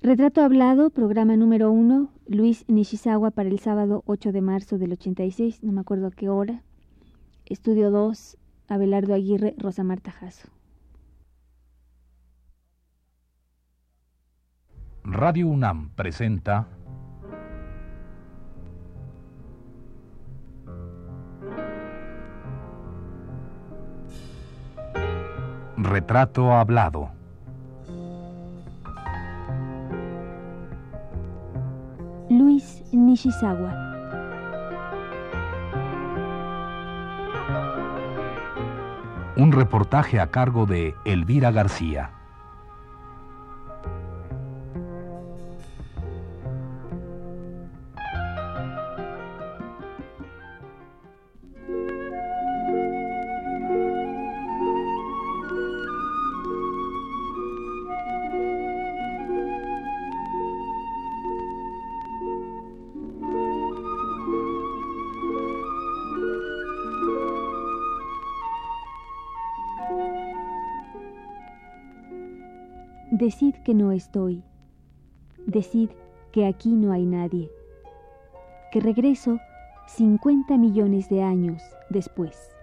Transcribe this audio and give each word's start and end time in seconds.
Retrato 0.00 0.42
Hablado, 0.42 0.90
programa 0.90 1.36
número 1.36 1.72
uno, 1.72 2.12
Luis 2.28 2.64
Nishizawa 2.68 3.32
para 3.32 3.48
el 3.48 3.58
sábado 3.58 4.04
8 4.06 4.30
de 4.30 4.40
marzo 4.40 4.78
del 4.78 4.92
86, 4.92 5.64
no 5.64 5.72
me 5.72 5.80
acuerdo 5.80 6.06
a 6.06 6.10
qué 6.12 6.28
hora. 6.28 6.62
Estudio 7.44 7.90
2, 7.90 8.38
Abelardo 8.68 9.14
Aguirre, 9.14 9.56
Rosa 9.58 9.82
Marta 9.82 10.12
Jasso. 10.12 10.46
Radio 15.02 15.48
UNAM 15.48 15.90
presenta 15.96 16.68
Retrato 25.76 26.52
Hablado. 26.52 27.17
Nishizawa. 33.08 33.72
Un 39.34 39.52
reportaje 39.52 40.20
a 40.20 40.30
cargo 40.30 40.66
de 40.66 40.94
Elvira 41.06 41.50
García. 41.50 42.17
Decid 73.18 73.56
que 73.64 73.74
no 73.74 73.90
estoy. 73.90 74.44
Decid 75.44 75.90
que 76.30 76.46
aquí 76.46 76.70
no 76.70 76.92
hay 76.92 77.04
nadie. 77.04 77.50
Que 78.70 78.78
regreso 78.78 79.40
50 79.88 80.56
millones 80.56 81.08
de 81.08 81.24
años 81.24 81.60
después. 81.90 82.54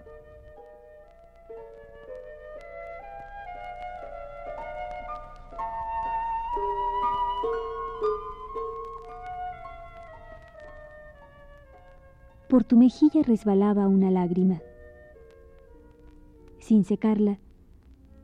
Por 12.48 12.64
tu 12.64 12.78
mejilla 12.78 13.22
resbalaba 13.22 13.88
una 13.88 14.10
lágrima. 14.10 14.62
Sin 16.60 16.82
secarla, 16.86 17.36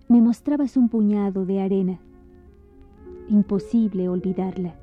me 0.08 0.22
mostrabas 0.22 0.78
un 0.78 0.88
puñado 0.88 1.44
de 1.44 1.60
arena 1.60 2.00
imposible 3.28 4.08
olvidarla. 4.08 4.74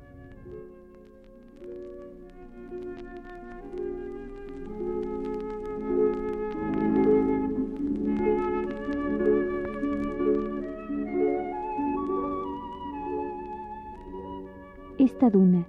Esta 14.98 15.30
duna 15.30 15.66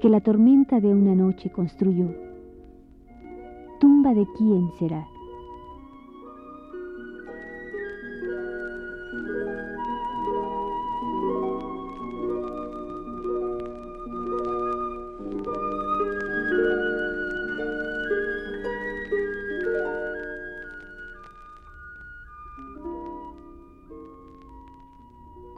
que 0.00 0.08
la 0.08 0.20
tormenta 0.20 0.80
de 0.80 0.88
una 0.88 1.14
noche 1.14 1.50
construyó, 1.50 2.08
tumba 3.78 4.14
de 4.14 4.26
quién 4.36 4.70
será. 4.78 5.11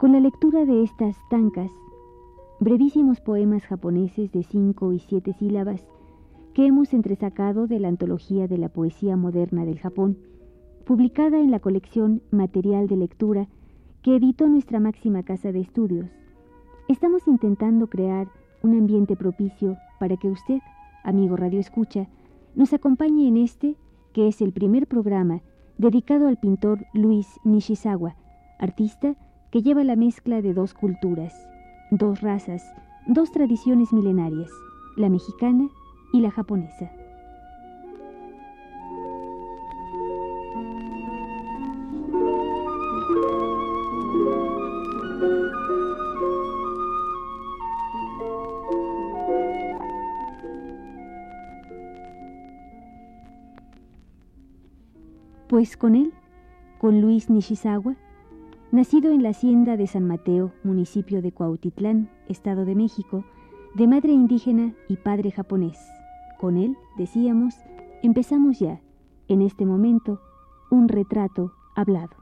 Con 0.05 0.11
la 0.11 0.19
lectura 0.19 0.65
de 0.65 0.83
estas 0.83 1.17
tancas, 1.31 1.71
brevísimos 2.59 3.21
poemas 3.21 3.65
japoneses 3.65 4.31
de 4.31 4.43
cinco 4.43 4.93
y 4.93 4.99
siete 4.99 5.33
sílabas 5.33 5.87
que 6.53 6.67
hemos 6.67 6.93
entresacado 6.93 7.65
de 7.65 7.79
la 7.79 7.87
antología 7.87 8.47
de 8.47 8.59
la 8.59 8.69
poesía 8.69 9.17
moderna 9.17 9.65
del 9.65 9.79
Japón, 9.79 10.19
publicada 10.85 11.39
en 11.39 11.49
la 11.49 11.59
colección 11.59 12.21
Material 12.29 12.85
de 12.87 12.97
Lectura 12.97 13.47
que 14.03 14.17
editó 14.17 14.47
nuestra 14.47 14.79
máxima 14.79 15.23
casa 15.23 15.51
de 15.51 15.61
estudios, 15.61 16.11
estamos 16.87 17.27
intentando 17.27 17.87
crear 17.87 18.27
un 18.61 18.77
ambiente 18.77 19.15
propicio 19.15 19.75
para 19.99 20.17
que 20.17 20.29
usted, 20.29 20.59
amigo 21.03 21.35
Radio 21.35 21.59
Escucha, 21.59 22.07
nos 22.53 22.73
acompañe 22.73 23.27
en 23.27 23.37
este, 23.37 23.75
que 24.13 24.27
es 24.27 24.39
el 24.41 24.53
primer 24.53 24.85
programa 24.85 25.41
dedicado 25.79 26.27
al 26.27 26.37
pintor 26.37 26.85
Luis 26.93 27.39
Nishizawa, 27.43 28.15
artista 28.59 29.15
que 29.55 29.61
lleva 29.61 29.85
la 29.85 29.95
mezcla 29.95 30.41
de 30.41 30.53
dos 30.53 30.73
culturas, 30.73 31.47
dos 31.89 32.19
razas, 32.19 32.61
dos 33.07 33.31
tradiciones 33.31 33.93
milenarias, 33.93 34.51
la 34.97 35.07
mexicana 35.07 35.69
y 36.11 36.19
la 36.19 36.29
japonesa. 36.29 36.91
Pues 55.47 55.77
con 55.77 55.95
él, 55.95 56.11
con 56.77 56.99
Luis 56.99 57.29
Nishizawa, 57.29 57.95
Nacido 58.75 59.13
en 59.13 59.23
la 59.23 59.29
hacienda 59.29 59.77
de 59.77 59.87
San 59.87 60.05
Mateo, 60.05 60.51
municipio 60.65 61.21
de 61.21 61.31
Cuautitlán, 61.31 62.09
Estado 62.27 62.65
de 62.65 62.75
México, 62.75 63.23
de 63.73 63.87
madre 63.87 64.11
indígena 64.11 64.75
y 64.89 64.97
padre 64.97 65.31
japonés. 65.31 65.77
Con 66.41 66.57
él, 66.57 66.75
decíamos, 66.97 67.55
empezamos 68.03 68.59
ya, 68.59 68.81
en 69.29 69.41
este 69.41 69.65
momento, 69.65 70.19
un 70.69 70.89
retrato 70.89 71.53
hablado. 71.73 72.17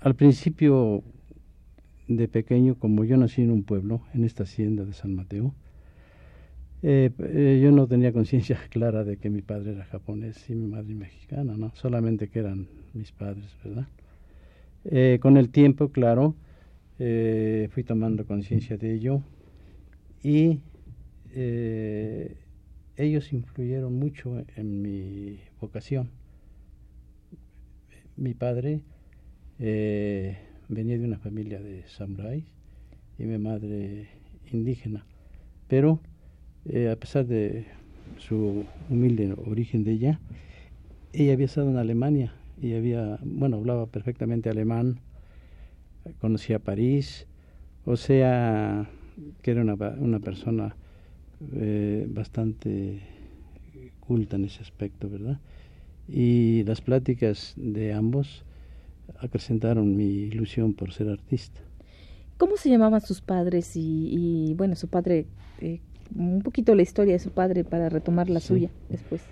Al 0.00 0.16
principio 0.16 1.04
de 2.08 2.28
pequeño, 2.28 2.76
como 2.78 3.04
yo 3.04 3.16
nací 3.16 3.42
en 3.42 3.50
un 3.50 3.62
pueblo, 3.62 4.02
en 4.12 4.24
esta 4.24 4.42
hacienda 4.42 4.84
de 4.84 4.92
San 4.92 5.14
Mateo, 5.14 5.54
eh, 6.86 7.10
eh, 7.18 7.60
yo 7.62 7.72
no 7.72 7.86
tenía 7.86 8.12
conciencia 8.12 8.58
clara 8.70 9.04
de 9.04 9.16
que 9.16 9.30
mi 9.30 9.40
padre 9.40 9.72
era 9.72 9.86
japonés 9.86 10.50
y 10.50 10.54
mi 10.54 10.66
madre 10.66 10.94
mexicana, 10.94 11.56
¿no? 11.56 11.74
Solamente 11.74 12.28
que 12.28 12.40
eran 12.40 12.68
mis 12.92 13.10
padres, 13.10 13.56
¿verdad? 13.64 13.86
Eh, 14.84 15.18
con 15.22 15.38
el 15.38 15.48
tiempo, 15.48 15.88
claro, 15.88 16.36
fui 16.98 17.84
tomando 17.84 18.26
conciencia 18.26 18.76
de 18.76 18.94
ello 18.94 19.22
y 20.22 20.60
ellos 22.96 23.32
influyeron 23.32 23.98
mucho 23.98 24.44
en 24.56 24.82
mi 24.82 25.40
vocación. 25.60 26.10
Mi 28.16 28.34
padre 28.34 28.82
venía 30.68 30.98
de 30.98 31.04
una 31.04 31.18
familia 31.18 31.60
de 31.60 31.84
samuráis 31.88 32.44
y 33.18 33.24
mi 33.24 33.38
madre 33.38 34.08
indígena. 34.52 35.04
Pero 35.68 36.00
eh, 36.66 36.90
a 36.90 36.96
pesar 36.96 37.26
de 37.26 37.66
su 38.18 38.64
humilde 38.90 39.34
origen 39.46 39.84
de 39.84 39.92
ella, 39.92 40.20
ella 41.12 41.32
había 41.32 41.46
estado 41.46 41.70
en 41.70 41.76
Alemania 41.76 42.34
y 42.60 42.74
había, 42.74 43.18
bueno, 43.22 43.56
hablaba 43.56 43.86
perfectamente 43.86 44.50
alemán, 44.50 45.00
conocía 46.20 46.58
París, 46.58 47.26
o 47.84 47.96
sea, 47.96 48.88
que 49.42 49.50
era 49.50 49.62
una, 49.62 49.74
una 49.74 50.20
persona 50.20 50.76
eh, 51.52 52.06
bastante 52.08 53.00
culta 54.00 54.36
en 54.36 54.44
ese 54.44 54.62
aspecto, 54.62 55.08
¿verdad? 55.08 55.40
Y 56.08 56.62
las 56.64 56.80
pláticas 56.80 57.54
de 57.56 57.92
ambos 57.92 58.44
acrecentaron 59.18 59.96
mi 59.96 60.04
ilusión 60.04 60.74
por 60.74 60.92
ser 60.92 61.08
artista. 61.08 61.60
¿Cómo 62.36 62.56
se 62.56 62.68
llamaban 62.68 63.00
sus 63.00 63.20
padres 63.20 63.72
y, 63.76 64.54
bueno, 64.56 64.74
su 64.74 64.88
padre, 64.88 65.26
eh, 65.60 65.80
un 66.16 66.42
poquito 66.42 66.74
la 66.74 66.82
historia 66.82 67.14
de 67.14 67.18
su 67.18 67.30
padre 67.30 67.64
para 67.64 67.88
retomar 67.88 68.28
la 68.28 68.40
suya 68.40 68.70
después. 68.88 69.22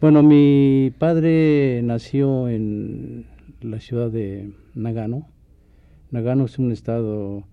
Bueno, 0.00 0.22
mi 0.22 0.92
padre 0.98 1.80
nació 1.84 2.48
en 2.48 3.26
la 3.60 3.78
ciudad 3.80 4.10
de 4.10 4.52
Nagano. 4.74 5.28
Nagano 6.10 6.46
es 6.46 6.58
un 6.58 6.72
estado 6.72 7.44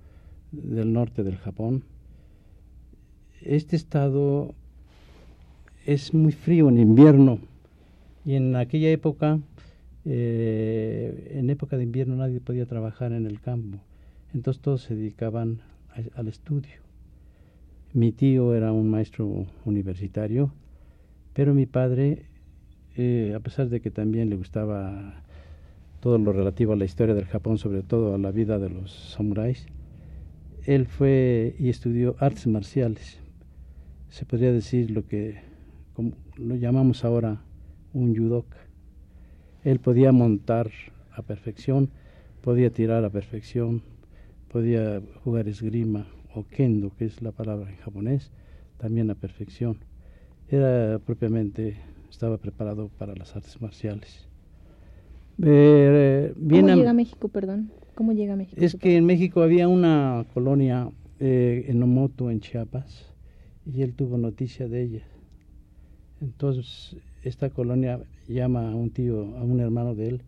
del 0.51 0.93
norte 0.93 1.23
del 1.23 1.37
Japón. 1.37 1.83
Este 3.41 3.75
estado 3.75 4.55
es 5.85 6.13
muy 6.13 6.31
frío 6.31 6.69
en 6.69 6.77
invierno 6.77 7.39
y 8.25 8.35
en 8.35 8.55
aquella 8.55 8.89
época, 8.89 9.39
eh, 10.05 11.31
en 11.35 11.49
época 11.49 11.77
de 11.77 11.83
invierno 11.83 12.15
nadie 12.15 12.39
podía 12.39 12.65
trabajar 12.65 13.11
en 13.11 13.25
el 13.25 13.41
campo, 13.41 13.79
entonces 14.33 14.61
todos 14.61 14.81
se 14.83 14.95
dedicaban 14.95 15.61
al 16.15 16.27
estudio. 16.27 16.81
Mi 17.93 18.11
tío 18.11 18.53
era 18.53 18.71
un 18.71 18.89
maestro 18.89 19.47
universitario, 19.65 20.53
pero 21.33 21.53
mi 21.53 21.65
padre 21.65 22.29
eh, 23.01 23.33
a 23.33 23.39
pesar 23.39 23.69
de 23.69 23.79
que 23.79 23.91
también 23.91 24.29
le 24.29 24.35
gustaba 24.35 25.23
todo 26.01 26.17
lo 26.17 26.33
relativo 26.33 26.73
a 26.73 26.75
la 26.75 26.83
historia 26.83 27.15
del 27.15 27.27
Japón, 27.27 27.57
sobre 27.57 27.81
todo 27.81 28.13
a 28.13 28.17
la 28.17 28.31
vida 28.31 28.59
de 28.59 28.69
los 28.69 28.91
samuráis, 28.91 29.67
él 30.65 30.85
fue 30.85 31.55
y 31.59 31.69
estudió 31.69 32.17
artes 32.19 32.45
marciales. 32.47 33.19
Se 34.09 34.25
podría 34.25 34.51
decir 34.51 34.91
lo 34.91 35.07
que 35.07 35.39
lo 36.35 36.55
llamamos 36.55 37.05
ahora 37.05 37.41
un 37.93 38.13
judoka. 38.13 38.57
Él 39.63 39.79
podía 39.79 40.11
montar 40.11 40.71
a 41.11 41.21
perfección, 41.21 41.89
podía 42.41 42.69
tirar 42.69 43.03
a 43.03 43.09
perfección, 43.09 43.81
podía 44.47 45.01
jugar 45.23 45.47
esgrima 45.47 46.07
o 46.33 46.45
kendo, 46.45 46.95
que 46.95 47.05
es 47.05 47.21
la 47.21 47.31
palabra 47.31 47.69
en 47.69 47.77
japonés, 47.77 48.31
también 48.77 49.09
a 49.09 49.15
perfección. 49.15 49.77
Era 50.47 50.99
propiamente 50.99 51.77
estaba 52.09 52.37
preparado 52.37 52.89
para 52.97 53.15
las 53.15 53.35
artes 53.35 53.61
marciales. 53.61 54.27
Eh, 55.41 56.33
¿Cómo 56.49 56.67
llega 56.67 56.89
a 56.89 56.93
México, 56.93 57.29
perdón? 57.29 57.71
¿Cómo 57.95 58.13
llega 58.13 58.33
a 58.33 58.35
México? 58.35 58.61
Es 58.61 58.75
que 58.75 58.97
en 58.97 59.05
México 59.05 59.41
había 59.41 59.67
una 59.67 60.25
colonia 60.33 60.89
eh, 61.19 61.65
en 61.67 61.81
Omoto, 61.83 62.31
en 62.31 62.39
Chiapas, 62.39 63.13
y 63.65 63.81
él 63.83 63.93
tuvo 63.93 64.17
noticia 64.17 64.67
de 64.67 64.81
ella. 64.81 65.03
Entonces, 66.21 66.97
esta 67.23 67.49
colonia 67.49 68.01
llama 68.27 68.71
a 68.71 68.75
un 68.75 68.91
tío, 68.91 69.35
a 69.37 69.43
un 69.43 69.59
hermano 69.59 69.95
de 69.95 70.07
él, 70.07 70.21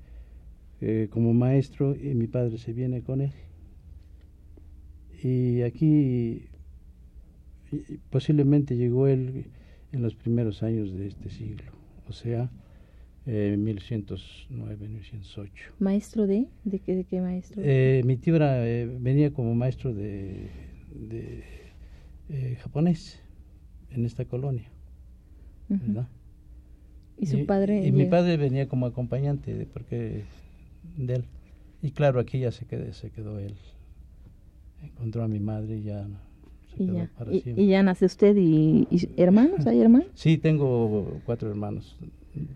eh, 0.82 1.08
como 1.12 1.34
maestro, 1.34 1.96
y 1.96 2.14
mi 2.16 2.28
padre 2.28 2.58
se 2.58 2.74
viene 2.74 3.02
con 3.02 3.22
él. 3.22 3.34
Y 5.24 5.62
aquí 5.62 6.48
posiblemente 8.10 8.76
llegó 8.76 9.08
él 9.08 9.46
en 9.92 10.02
los 10.02 10.16
primeros 10.16 10.64
años 10.64 10.94
de 10.94 11.08
este 11.08 11.30
siglo, 11.30 11.72
o 12.08 12.14
sea, 12.14 12.50
eh, 13.26 13.56
1109, 13.58 14.88
1108. 14.88 15.74
¿Maestro 15.80 16.26
de? 16.26 16.48
¿De 16.64 16.80
qué, 16.80 16.96
de 16.96 17.04
qué 17.04 17.22
maestro? 17.22 17.62
Eh, 17.64 18.02
mi 18.06 18.18
tío 18.18 18.36
eh, 18.40 18.90
venía 19.00 19.32
como 19.32 19.54
maestro 19.54 19.94
de, 19.94 20.50
de 20.92 21.44
eh, 22.30 22.58
japonés 22.62 23.22
en 23.92 24.06
esta 24.06 24.26
colonia, 24.26 24.70
¿verdad? 25.70 26.08
¿Y 27.22 27.28
su 27.28 27.46
padre? 27.46 27.88
Y, 27.88 27.92
mi 27.94 28.06
padre 28.06 28.36
venía 28.36 28.68
como 28.68 28.86
acompañante 28.86 29.68
porque 29.72 30.24
de 30.98 31.16
él. 31.16 31.26
Y 31.82 31.92
claro, 31.92 32.20
aquí 32.20 32.40
ya 32.40 32.52
se 32.52 32.66
quedó, 32.66 32.92
se 32.92 33.12
quedó 33.12 33.40
él. 33.40 33.54
Encontró 34.84 35.24
a 35.24 35.28
mi 35.28 35.40
madre 35.40 35.78
y 35.78 35.84
ya 35.84 36.08
y 36.78 37.68
ya. 37.68 37.84
nace 37.84 38.06
usted 38.06 38.36
y, 38.38 38.88
hermanos? 39.18 39.66
¿Hay 39.68 39.82
hermanos? 39.82 40.08
Sí, 40.16 40.38
tengo 40.38 41.20
cuatro 41.26 41.50
hermanos, 41.50 41.96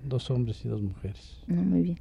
dos 0.04 0.30
hombres 0.32 0.64
y 0.66 0.68
dos 0.68 0.82
mujeres. 0.82 1.44
Ah, 1.50 1.54
muy 1.54 1.82
bien. 1.82 2.00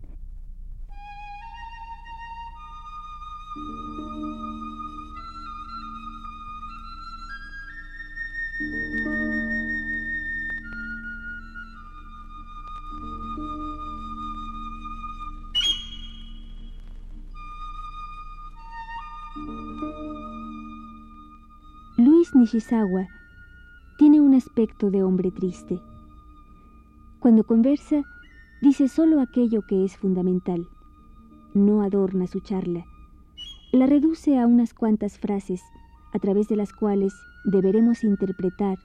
Nishizawa 22.34 23.06
tiene 23.96 24.20
un 24.20 24.34
aspecto 24.34 24.90
de 24.90 25.04
hombre 25.04 25.30
triste. 25.30 25.80
Cuando 27.20 27.44
conversa, 27.44 28.02
dice 28.60 28.88
solo 28.88 29.20
aquello 29.20 29.62
que 29.62 29.84
es 29.84 29.96
fundamental. 29.96 30.66
No 31.54 31.82
adorna 31.82 32.26
su 32.26 32.40
charla. 32.40 32.86
La 33.70 33.86
reduce 33.86 34.36
a 34.36 34.48
unas 34.48 34.74
cuantas 34.74 35.16
frases, 35.16 35.62
a 36.12 36.18
través 36.18 36.48
de 36.48 36.56
las 36.56 36.72
cuales 36.72 37.14
deberemos 37.44 38.02
interpretar, 38.02 38.78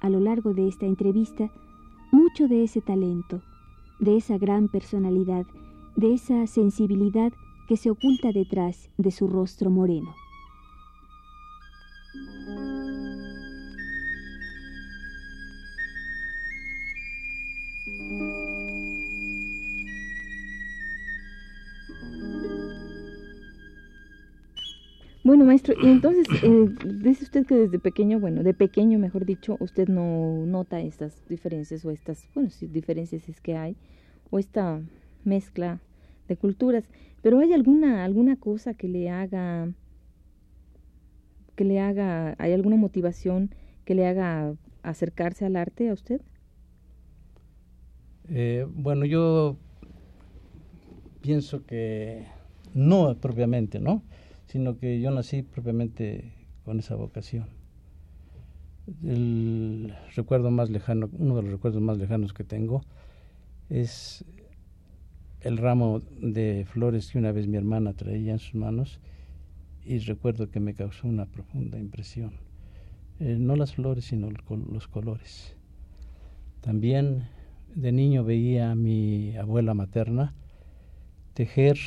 a 0.00 0.08
lo 0.08 0.20
largo 0.20 0.54
de 0.54 0.68
esta 0.68 0.86
entrevista, 0.86 1.50
mucho 2.12 2.46
de 2.46 2.62
ese 2.62 2.82
talento, 2.82 3.42
de 3.98 4.16
esa 4.16 4.38
gran 4.38 4.68
personalidad, 4.68 5.44
de 5.96 6.14
esa 6.14 6.46
sensibilidad 6.46 7.32
que 7.66 7.76
se 7.76 7.90
oculta 7.90 8.30
detrás 8.30 8.90
de 8.96 9.10
su 9.10 9.26
rostro 9.26 9.70
moreno. 9.70 10.14
Bueno, 25.32 25.46
maestro, 25.46 25.74
y 25.82 25.86
entonces 25.86 26.26
eh, 26.42 26.68
dice 26.84 27.24
usted 27.24 27.46
que 27.46 27.54
desde 27.54 27.78
pequeño, 27.78 28.20
bueno, 28.20 28.42
de 28.42 28.52
pequeño, 28.52 28.98
mejor 28.98 29.24
dicho, 29.24 29.56
usted 29.60 29.88
no 29.88 30.44
nota 30.44 30.82
estas 30.82 31.26
diferencias 31.26 31.86
o 31.86 31.90
estas, 31.90 32.28
bueno, 32.34 32.50
sí, 32.50 32.66
diferencias 32.66 33.26
es 33.30 33.40
que 33.40 33.56
hay, 33.56 33.74
o 34.28 34.38
esta 34.38 34.82
mezcla 35.24 35.80
de 36.28 36.36
culturas, 36.36 36.84
pero 37.22 37.38
¿hay 37.38 37.54
alguna 37.54 38.04
alguna 38.04 38.36
cosa 38.36 38.74
que 38.74 38.88
le 38.88 39.08
haga 39.08 39.72
que 41.56 41.64
le 41.64 41.80
haga, 41.80 42.34
hay 42.36 42.52
alguna 42.52 42.76
motivación 42.76 43.54
que 43.86 43.94
le 43.94 44.06
haga 44.06 44.54
acercarse 44.82 45.46
al 45.46 45.56
arte 45.56 45.88
a 45.88 45.94
usted? 45.94 46.20
Eh, 48.28 48.66
bueno, 48.68 49.06
yo 49.06 49.56
pienso 51.22 51.64
que 51.64 52.26
no 52.74 53.16
propiamente, 53.18 53.80
¿no? 53.80 54.02
Sino 54.52 54.76
que 54.76 55.00
yo 55.00 55.10
nací 55.10 55.40
propiamente 55.40 56.30
con 56.62 56.78
esa 56.78 56.94
vocación. 56.94 57.46
El 59.02 59.94
recuerdo 60.14 60.50
más 60.50 60.68
lejano, 60.68 61.08
uno 61.10 61.36
de 61.36 61.42
los 61.44 61.52
recuerdos 61.52 61.80
más 61.80 61.96
lejanos 61.96 62.34
que 62.34 62.44
tengo 62.44 62.82
es 63.70 64.26
el 65.40 65.56
ramo 65.56 66.02
de 66.20 66.66
flores 66.70 67.10
que 67.10 67.18
una 67.18 67.32
vez 67.32 67.46
mi 67.48 67.56
hermana 67.56 67.94
traía 67.94 68.32
en 68.32 68.38
sus 68.40 68.54
manos 68.54 69.00
y 69.86 69.96
recuerdo 70.00 70.50
que 70.50 70.60
me 70.60 70.74
causó 70.74 71.08
una 71.08 71.24
profunda 71.24 71.78
impresión. 71.78 72.32
Eh, 73.20 73.38
no 73.40 73.56
las 73.56 73.72
flores, 73.72 74.04
sino 74.04 74.28
los 74.30 74.86
colores. 74.86 75.56
También 76.60 77.26
de 77.74 77.90
niño 77.90 78.22
veía 78.22 78.72
a 78.72 78.74
mi 78.74 79.34
abuela 79.34 79.72
materna 79.72 80.34
tejer 81.32 81.78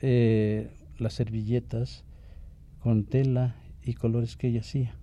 eh, 0.00 0.68
las 1.02 1.14
servilletas 1.14 2.04
con 2.80 3.04
tela 3.04 3.56
y 3.84 3.94
colores 3.94 4.36
que 4.36 4.48
ella 4.48 4.60
hacía. 4.60 4.94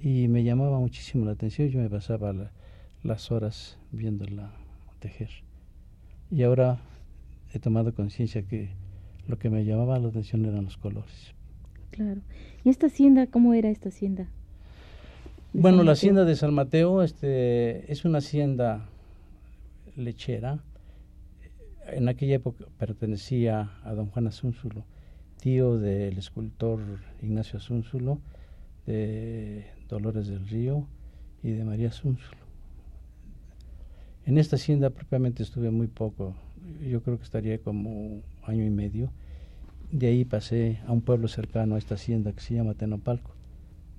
Y 0.00 0.28
me 0.28 0.44
llamaba 0.44 0.78
muchísimo 0.78 1.24
la 1.24 1.32
atención, 1.32 1.68
yo 1.68 1.80
me 1.80 1.88
pasaba 1.88 2.50
las 3.02 3.30
horas 3.30 3.78
viéndola 3.92 4.52
tejer. 4.98 5.30
Y 6.30 6.42
ahora 6.42 6.80
he 7.52 7.58
tomado 7.58 7.94
conciencia 7.94 8.42
que 8.42 8.70
lo 9.28 9.38
que 9.38 9.50
me 9.50 9.64
llamaba 9.64 9.98
la 9.98 10.08
atención 10.08 10.44
eran 10.44 10.64
los 10.64 10.76
colores. 10.76 11.34
Claro. 11.90 12.20
¿Y 12.64 12.70
esta 12.70 12.86
hacienda, 12.86 13.26
cómo 13.26 13.54
era 13.54 13.70
esta 13.70 13.88
hacienda? 13.88 14.28
Bueno, 15.52 15.84
la 15.84 15.92
hacienda 15.92 16.24
de 16.24 16.34
San 16.34 16.52
Mateo 16.52 17.02
este, 17.02 17.90
es 17.92 18.04
una 18.04 18.18
hacienda 18.18 18.88
lechera. 19.94 20.58
En 21.86 22.08
aquella 22.08 22.36
época 22.36 22.64
pertenecía 22.78 23.70
a 23.84 23.94
don 23.94 24.06
Juan 24.06 24.26
Azúnzulo, 24.26 24.84
tío 25.44 25.78
del 25.78 26.16
escultor 26.16 26.80
Ignacio 27.20 27.58
Azúnzulo, 27.58 28.18
de 28.86 29.66
Dolores 29.90 30.26
del 30.26 30.48
Río 30.48 30.86
y 31.42 31.50
de 31.50 31.66
María 31.66 31.88
Azúnzulo. 31.88 32.40
En 34.24 34.38
esta 34.38 34.56
hacienda 34.56 34.88
propiamente 34.88 35.42
estuve 35.42 35.70
muy 35.70 35.86
poco, 35.86 36.34
yo 36.80 37.02
creo 37.02 37.18
que 37.18 37.24
estaría 37.24 37.58
como 37.58 38.22
año 38.42 38.64
y 38.64 38.70
medio. 38.70 39.12
De 39.92 40.06
ahí 40.06 40.24
pasé 40.24 40.78
a 40.86 40.92
un 40.92 41.02
pueblo 41.02 41.28
cercano 41.28 41.74
a 41.74 41.78
esta 41.78 41.96
hacienda 41.96 42.32
que 42.32 42.40
se 42.40 42.54
llama 42.54 42.72
Tenopalco, 42.72 43.32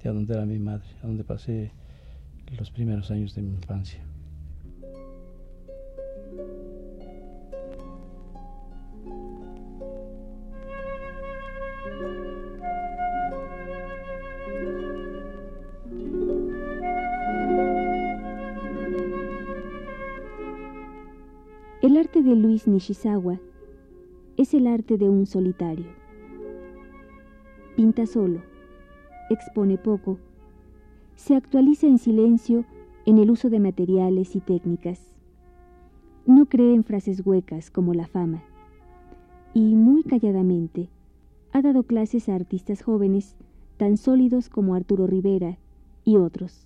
de 0.03 0.09
donde 0.09 0.33
era 0.33 0.47
mi 0.47 0.57
madre, 0.57 0.87
a 1.03 1.05
donde 1.05 1.23
pasé 1.23 1.69
los 2.57 2.71
primeros 2.71 3.11
años 3.11 3.35
de 3.35 3.43
mi 3.43 3.51
infancia. 3.51 4.04
Luis 22.35 22.67
Nishizawa 22.67 23.39
es 24.35 24.53
el 24.53 24.67
arte 24.67 24.97
de 24.97 25.07
un 25.07 25.25
solitario. 25.25 25.85
Pinta 27.77 28.05
solo, 28.05 28.41
expone 29.29 29.77
poco, 29.77 30.17
se 31.15 31.37
actualiza 31.37 31.87
en 31.87 31.97
silencio 31.97 32.65
en 33.05 33.19
el 33.19 33.31
uso 33.31 33.49
de 33.49 33.61
materiales 33.61 34.35
y 34.35 34.41
técnicas. 34.41 35.13
No 36.25 36.47
cree 36.47 36.75
en 36.75 36.83
frases 36.83 37.25
huecas 37.25 37.71
como 37.71 37.93
la 37.93 38.05
fama. 38.05 38.43
Y 39.53 39.73
muy 39.75 40.03
calladamente 40.03 40.89
ha 41.53 41.61
dado 41.61 41.83
clases 41.83 42.27
a 42.27 42.35
artistas 42.35 42.81
jóvenes 42.81 43.37
tan 43.77 43.95
sólidos 43.95 44.49
como 44.49 44.75
Arturo 44.75 45.07
Rivera 45.07 45.57
y 46.03 46.17
otros. 46.17 46.65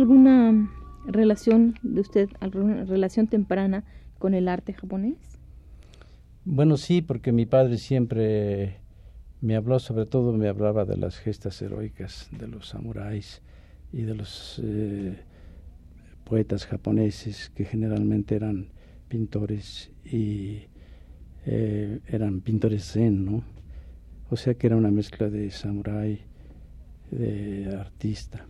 Alguna 0.00 0.70
relación 1.06 1.74
de 1.82 2.00
usted, 2.00 2.28
alguna 2.40 2.84
relación 2.84 3.26
temprana 3.26 3.84
con 4.18 4.34
el 4.34 4.48
arte 4.48 4.72
japonés? 4.72 5.18
Bueno, 6.44 6.76
sí, 6.76 7.02
porque 7.02 7.32
mi 7.32 7.44
padre 7.44 7.76
siempre 7.76 8.80
me 9.42 9.56
habló, 9.56 9.78
sobre 9.78 10.06
todo 10.06 10.32
me 10.32 10.48
hablaba 10.48 10.84
de 10.84 10.96
las 10.96 11.18
gestas 11.18 11.60
heroicas 11.60 12.28
de 12.32 12.48
los 12.48 12.68
samuráis 12.68 13.42
y 13.92 14.02
de 14.02 14.14
los 14.14 14.60
eh, 14.64 15.18
poetas 16.24 16.66
japoneses 16.66 17.50
que 17.50 17.64
generalmente 17.64 18.36
eran 18.36 18.68
pintores 19.08 19.90
y 20.04 20.62
eh, 21.44 22.00
eran 22.06 22.40
pintores 22.40 22.92
zen, 22.92 23.24
¿no? 23.24 23.44
O 24.30 24.36
sea 24.36 24.54
que 24.54 24.66
era 24.66 24.76
una 24.76 24.90
mezcla 24.90 25.28
de 25.28 25.50
samurái, 25.50 26.20
de 27.10 27.76
artista. 27.78 28.46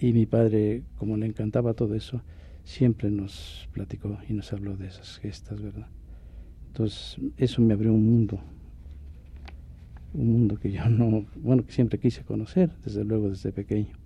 Y 0.00 0.12
mi 0.12 0.26
padre, 0.26 0.82
como 0.96 1.16
le 1.16 1.26
encantaba 1.26 1.74
todo 1.74 1.94
eso, 1.94 2.22
siempre 2.64 3.10
nos 3.10 3.68
platicó 3.72 4.18
y 4.28 4.32
nos 4.32 4.52
habló 4.52 4.76
de 4.76 4.88
esas 4.88 5.18
gestas, 5.18 5.62
¿verdad? 5.62 5.88
Entonces, 6.68 7.20
eso 7.36 7.62
me 7.62 7.74
abrió 7.74 7.92
un 7.92 8.04
mundo, 8.04 8.40
un 10.12 10.32
mundo 10.32 10.56
que 10.56 10.72
yo 10.72 10.88
no, 10.88 11.26
bueno, 11.36 11.64
que 11.64 11.72
siempre 11.72 11.98
quise 11.98 12.24
conocer, 12.24 12.70
desde 12.84 13.04
luego 13.04 13.30
desde 13.30 13.52
pequeño. 13.52 14.03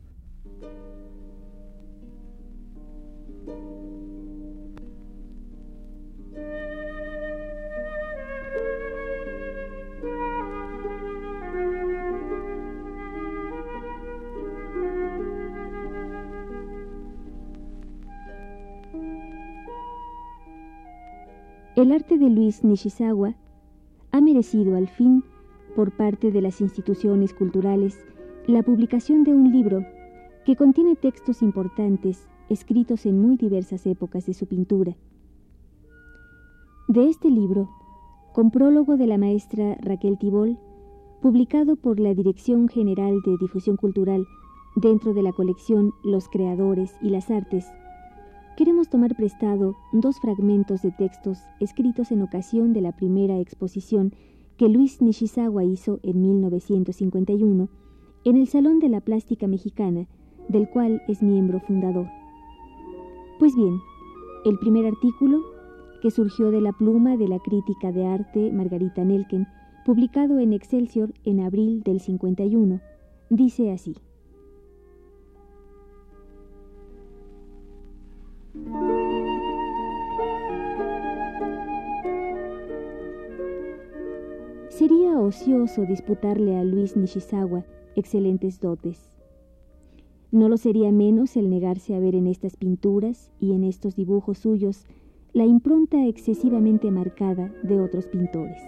El 21.79 21.93
arte 21.93 22.19
de 22.19 22.29
Luis 22.29 22.65
Nishizawa 22.65 23.37
ha 24.11 24.21
merecido 24.21 24.75
al 24.75 24.89
fin, 24.89 25.23
por 25.77 25.93
parte 25.93 26.33
de 26.33 26.43
las 26.43 26.61
instituciones 26.61 27.33
culturales, 27.33 28.05
la 28.49 28.65
publicación 28.65 29.23
de 29.23 29.33
un 29.33 29.53
libro 29.53 29.87
que 30.45 30.57
contiene 30.57 30.97
textos 30.97 31.41
importantes 31.41 32.27
escritos 32.49 33.07
en 33.07 33.23
muy 33.23 33.37
diversas 33.37 33.87
épocas 33.87 34.27
de 34.27 34.35
su 34.35 34.47
pintura. 34.47 34.97
De 36.89 37.09
este 37.09 37.31
libro, 37.31 37.71
con 38.33 38.51
prólogo 38.51 38.97
de 38.97 39.07
la 39.07 39.17
maestra 39.17 39.77
Raquel 39.81 40.19
Tibol, 40.19 40.59
publicado 41.23 41.77
por 41.77 42.01
la 42.01 42.13
Dirección 42.13 42.67
General 42.67 43.23
de 43.25 43.37
Difusión 43.39 43.77
Cultural 43.77 44.27
dentro 44.75 45.15
de 45.15 45.23
la 45.23 45.33
colección 45.33 45.93
Los 46.03 46.29
Creadores 46.29 46.97
y 47.01 47.11
las 47.11 47.31
Artes, 47.31 47.69
queremos 48.59 48.89
tomar 48.89 49.15
prestado 49.15 49.77
dos 49.93 50.19
fragmentos 50.19 50.83
de 50.83 50.91
textos 50.91 51.39
escritos 51.61 52.11
en 52.11 52.23
ocasión 52.23 52.73
de 52.73 52.81
la 52.81 52.91
primera 52.91 53.39
exposición 53.39 54.13
que 54.57 54.69
Luis 54.69 55.01
Nishizawa 55.01 55.63
hizo 55.63 56.01
en 56.03 56.21
1951 56.21 57.69
en 58.25 58.37
el 58.37 58.49
Salón 58.49 58.81
de 58.81 58.89
la 58.89 59.01
Plástica 59.01 59.47
Mexicana, 59.47 60.09
del 60.49 60.69
cual 60.71 61.03
es 61.07 61.23
miembro 61.23 61.61
fundador. 61.61 62.09
Pues 63.39 63.55
bien, 63.55 63.79
el 64.45 64.59
primer 64.59 64.87
artículo, 64.87 65.41
que 66.03 66.11
surgió 66.11 66.51
de 66.51 66.61
la 66.61 66.73
pluma 66.73 67.17
de 67.17 67.29
la 67.29 67.39
crítica 67.39 67.93
de 67.93 68.07
arte 68.07 68.51
Margarita 68.53 69.05
Nelken, 69.05 69.47
publicado 69.85 70.41
en 70.41 70.53
Excelsior 70.53 71.15
en 71.23 71.39
abril 71.39 71.85
del 71.85 72.01
51, 72.01 72.81
dice 73.31 73.71
así. 73.71 73.95
Sería 84.79 85.19
ocioso 85.19 85.87
disputarle 85.87 86.57
a 86.57 86.63
Luis 86.63 86.97
Nishizawa 86.97 87.65
excelentes 87.97 88.61
dotes. 88.61 89.11
No 90.31 90.49
lo 90.49 90.57
sería 90.57 90.93
menos 90.93 91.37
el 91.37 91.51
negarse 91.51 91.97
a 91.97 91.99
ver 91.99 92.15
en 92.15 92.29
estas 92.29 92.57
pinturas 92.57 93.33
y 93.41 93.55
en 93.55 93.65
estos 93.65 93.97
dibujos 93.97 94.39
suyos 94.39 94.87
la 95.33 95.45
impronta 95.45 96.07
excesivamente 96.07 96.93
marcada 96.93 97.53
de 97.65 97.81
otros 97.81 98.07
pintores. 98.07 98.63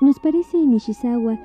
Nos 0.00 0.20
parece 0.20 0.64
Nishizawa 0.64 1.38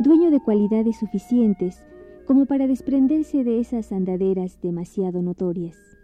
dueño 0.00 0.32
de 0.32 0.40
cualidades 0.40 0.98
suficientes 0.98 1.86
como 2.26 2.46
para 2.46 2.66
desprenderse 2.66 3.44
de 3.44 3.60
esas 3.60 3.92
andaderas 3.92 4.60
demasiado 4.60 5.22
notorias 5.22 5.95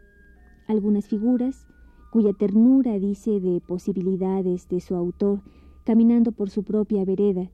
algunas 0.72 1.06
figuras 1.06 1.66
cuya 2.10 2.32
ternura 2.32 2.98
dice 2.98 3.40
de 3.40 3.60
posibilidades 3.60 4.68
de 4.68 4.80
su 4.80 4.94
autor 4.94 5.40
caminando 5.84 6.32
por 6.32 6.50
su 6.50 6.62
propia 6.62 7.04
vereda, 7.04 7.50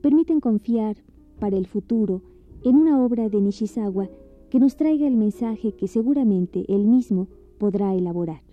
permiten 0.00 0.40
confiar 0.40 0.96
para 1.38 1.56
el 1.56 1.66
futuro 1.66 2.22
en 2.62 2.76
una 2.76 3.02
obra 3.02 3.28
de 3.28 3.40
Nishizawa 3.40 4.08
que 4.50 4.60
nos 4.60 4.76
traiga 4.76 5.06
el 5.06 5.16
mensaje 5.16 5.72
que 5.72 5.88
seguramente 5.88 6.64
él 6.68 6.86
mismo 6.86 7.28
podrá 7.58 7.94
elaborar. 7.94 8.45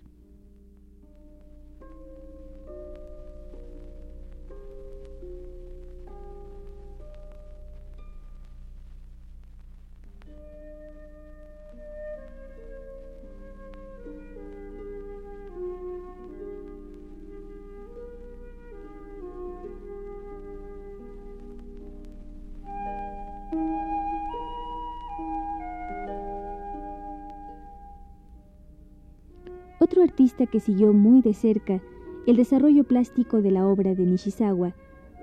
Que 30.46 30.60
siguió 30.60 30.92
muy 30.92 31.22
de 31.22 31.34
cerca 31.34 31.82
el 32.26 32.36
desarrollo 32.36 32.84
plástico 32.84 33.42
de 33.42 33.50
la 33.50 33.66
obra 33.66 33.94
de 33.94 34.06
Nishizawa 34.06 34.74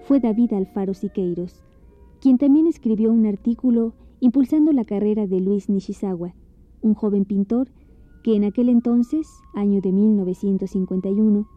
fue 0.03 0.19
David 0.19 0.53
Alfaro 0.53 0.93
Siqueiros, 0.93 1.63
quien 2.19 2.37
también 2.37 2.67
escribió 2.67 3.11
un 3.11 3.25
artículo 3.25 3.93
impulsando 4.19 4.71
la 4.71 4.85
carrera 4.85 5.25
de 5.25 5.39
Luis 5.39 5.69
Nishizawa, 5.69 6.35
un 6.81 6.93
joven 6.93 7.25
pintor 7.25 7.69
que 8.23 8.35
en 8.35 8.43
aquel 8.43 8.69
entonces, 8.69 9.27
año 9.55 9.81
de 9.81 9.91
1951, 9.91 11.47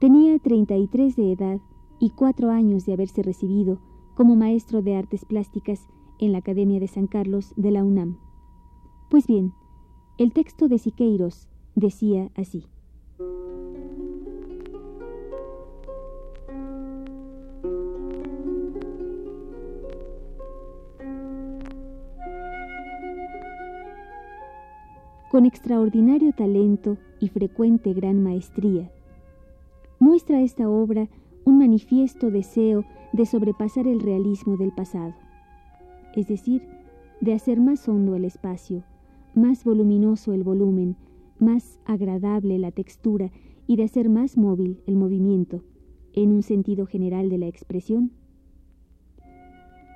tenía 0.00 0.38
33 0.38 1.14
de 1.14 1.32
edad 1.32 1.60
y 2.00 2.10
cuatro 2.10 2.50
años 2.50 2.84
de 2.86 2.94
haberse 2.94 3.22
recibido 3.22 3.78
como 4.14 4.34
maestro 4.34 4.82
de 4.82 4.96
artes 4.96 5.24
plásticas 5.24 5.86
en 6.18 6.32
la 6.32 6.38
Academia 6.38 6.80
de 6.80 6.88
San 6.88 7.06
Carlos 7.06 7.52
de 7.56 7.70
la 7.70 7.84
UNAM. 7.84 8.18
Pues 9.10 9.26
bien, 9.28 9.52
el 10.18 10.32
texto 10.32 10.66
de 10.66 10.78
Siqueiros 10.78 11.48
decía 11.76 12.30
así. 12.34 12.64
Extraordinario 25.48 26.32
talento 26.32 26.98
y 27.18 27.28
frecuente 27.28 27.92
gran 27.94 28.22
maestría. 28.22 28.90
Muestra 29.98 30.40
esta 30.40 30.68
obra 30.68 31.08
un 31.44 31.58
manifiesto 31.58 32.30
deseo 32.30 32.84
de 33.12 33.26
sobrepasar 33.26 33.86
el 33.86 34.00
realismo 34.00 34.56
del 34.56 34.72
pasado, 34.72 35.14
es 36.14 36.28
decir, 36.28 36.62
de 37.20 37.32
hacer 37.32 37.58
más 37.58 37.88
hondo 37.88 38.14
el 38.14 38.24
espacio, 38.24 38.84
más 39.34 39.64
voluminoso 39.64 40.32
el 40.32 40.44
volumen, 40.44 40.96
más 41.38 41.80
agradable 41.84 42.58
la 42.58 42.70
textura 42.70 43.30
y 43.66 43.76
de 43.76 43.84
hacer 43.84 44.08
más 44.08 44.36
móvil 44.36 44.80
el 44.86 44.96
movimiento, 44.96 45.62
en 46.12 46.32
un 46.32 46.42
sentido 46.42 46.86
general 46.86 47.28
de 47.30 47.38
la 47.38 47.46
expresión. 47.46 48.12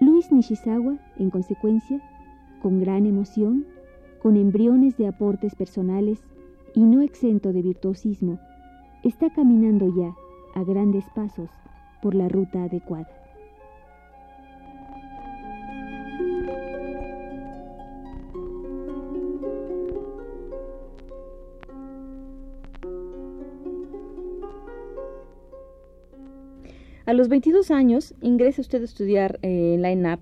Luis 0.00 0.32
Nishizawa, 0.32 0.98
en 1.16 1.30
consecuencia, 1.30 2.02
con 2.60 2.80
gran 2.80 3.06
emoción, 3.06 3.66
con 4.22 4.36
embriones 4.36 4.96
de 4.96 5.08
aportes 5.08 5.56
personales 5.56 6.22
y 6.74 6.80
no 6.80 7.02
exento 7.02 7.52
de 7.52 7.60
virtuosismo, 7.60 8.38
está 9.02 9.30
caminando 9.30 9.92
ya 9.96 10.14
a 10.54 10.62
grandes 10.62 11.04
pasos 11.12 11.50
por 12.00 12.14
la 12.14 12.28
ruta 12.28 12.62
adecuada. 12.62 13.08
A 27.04 27.12
los 27.12 27.28
22 27.28 27.72
años 27.72 28.14
ingresa 28.20 28.60
usted 28.60 28.82
a 28.82 28.84
estudiar 28.84 29.40
eh, 29.42 29.74
en 29.74 29.82
la 29.82 29.90
ENAP 29.90 30.20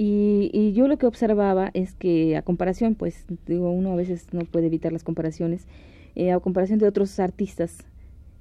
y, 0.00 0.72
yo 0.74 0.86
lo 0.86 0.96
que 0.96 1.06
observaba 1.06 1.72
es 1.74 1.94
que 1.94 2.36
a 2.36 2.42
comparación, 2.42 2.94
pues 2.94 3.24
digo, 3.46 3.72
uno 3.72 3.92
a 3.92 3.96
veces 3.96 4.32
no 4.32 4.42
puede 4.42 4.66
evitar 4.66 4.92
las 4.92 5.02
comparaciones, 5.02 5.66
eh, 6.14 6.30
a 6.30 6.38
comparación 6.38 6.78
de 6.78 6.86
otros 6.86 7.18
artistas, 7.18 7.78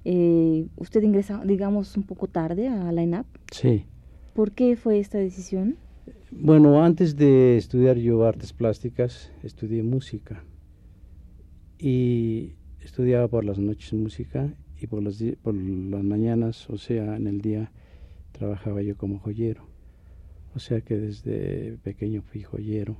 eh, 0.06 0.68
usted 0.76 1.02
ingresa, 1.02 1.42
digamos, 1.44 1.98
un 1.98 2.04
poco 2.04 2.28
tarde 2.28 2.68
a 2.68 2.92
la 2.92 3.02
ENAP. 3.02 3.26
Sí. 3.52 3.86
¿Por 4.36 4.52
qué 4.52 4.76
fue 4.76 5.00
esta 5.00 5.18
decisión? 5.18 5.78
Bueno, 6.30 6.84
antes 6.84 7.16
de 7.16 7.58
estudiar 7.58 7.98
yo 7.98 8.24
artes 8.24 8.54
plásticas, 8.54 9.32
estudié 9.42 9.82
música 9.82 10.44
y 11.80 12.54
estudiaba 12.82 13.30
por 13.30 13.44
las 13.44 13.58
noches 13.58 13.94
música 13.94 14.54
y 14.80 14.86
por 14.86 15.02
las, 15.02 15.24
por 15.42 15.56
las 15.56 16.04
mañanas, 16.04 16.70
o 16.70 16.78
sea, 16.78 17.16
en 17.16 17.26
el 17.26 17.42
día, 17.42 17.72
trabajaba 18.32 18.84
yo 18.84 18.96
como 18.96 19.18
joyero. 19.18 19.77
O 20.58 20.60
sea 20.60 20.82
que 20.82 20.98
desde 20.98 21.78
pequeño 21.84 22.24
fui 22.24 22.42
joyero. 22.42 22.98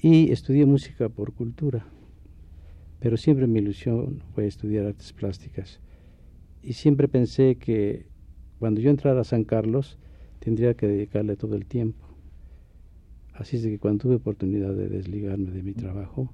Y 0.00 0.32
estudié 0.32 0.64
música 0.64 1.10
por 1.10 1.34
cultura, 1.34 1.86
pero 2.98 3.18
siempre 3.18 3.46
mi 3.46 3.58
ilusión 3.58 4.22
fue 4.32 4.46
estudiar 4.46 4.86
artes 4.86 5.12
plásticas. 5.12 5.80
Y 6.62 6.72
siempre 6.72 7.08
pensé 7.08 7.56
que 7.56 8.06
cuando 8.58 8.80
yo 8.80 8.88
entrara 8.88 9.20
a 9.20 9.24
San 9.24 9.44
Carlos 9.44 9.98
tendría 10.38 10.72
que 10.72 10.86
dedicarle 10.86 11.36
todo 11.36 11.56
el 11.56 11.66
tiempo. 11.66 12.06
Así 13.34 13.58
es 13.58 13.62
que 13.64 13.78
cuando 13.78 14.04
tuve 14.04 14.14
oportunidad 14.14 14.72
de 14.72 14.88
desligarme 14.88 15.50
de 15.50 15.62
mi 15.62 15.74
trabajo 15.74 16.32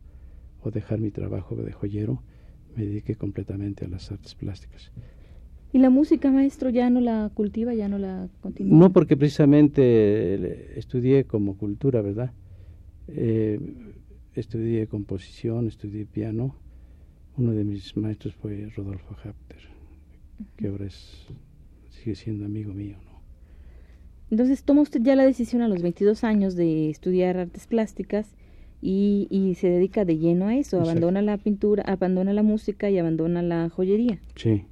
o 0.61 0.71
dejar 0.71 1.01
mi 1.01 1.11
trabajo 1.11 1.57
de 1.57 1.73
joyero, 1.73 2.23
me 2.77 2.85
dediqué 2.85 3.17
completamente 3.17 3.87
a 3.87 3.89
las 3.89 4.13
artes 4.13 4.37
plásticas. 4.37 4.93
¿Y 5.77 5.79
la 5.79 5.91
música, 5.91 6.31
maestro, 6.31 6.71
ya 6.71 6.89
no 6.89 7.03
la 7.03 7.31
cultiva, 7.35 7.75
ya 7.75 7.87
no 7.87 7.99
la 7.99 8.31
continúa? 8.41 8.79
No, 8.79 8.93
porque 8.95 9.15
precisamente 9.15 10.79
estudié 10.79 11.25
como 11.25 11.59
cultura, 11.59 12.01
¿verdad? 12.01 12.33
Eh, 13.09 13.61
estudié 14.33 14.87
composición, 14.87 15.67
estudié 15.67 16.07
piano. 16.07 16.57
Uno 17.37 17.53
de 17.53 17.65
mis 17.65 17.95
maestros 17.95 18.35
fue 18.37 18.71
Rodolfo 18.75 19.17
Hapter, 19.23 19.59
que 20.57 20.69
ahora 20.69 20.87
es, 20.87 21.27
sigue 21.91 22.15
siendo 22.15 22.47
amigo 22.47 22.73
mío, 22.73 22.97
¿no? 23.05 23.21
Entonces, 24.31 24.65
toma 24.65 24.81
usted 24.81 25.03
ya 25.03 25.15
la 25.15 25.27
decisión 25.27 25.61
a 25.61 25.69
los 25.69 25.83
22 25.83 26.25
años 26.25 26.57
de 26.57 26.89
estudiar 26.89 27.37
artes 27.37 27.67
plásticas 27.67 28.35
y, 28.81 29.27
y 29.29 29.57
se 29.57 29.69
dedica 29.69 30.07
de 30.07 30.17
lleno 30.17 30.47
a 30.47 30.57
eso, 30.57 30.81
abandona 30.81 31.21
la 31.21 31.37
pintura, 31.37 31.83
abandona 31.83 32.33
la 32.33 32.43
música 32.43 32.89
y 32.89 32.97
abandona 32.97 33.43
la 33.43 33.69
joyería. 33.69 34.21
Sí. 34.37 34.65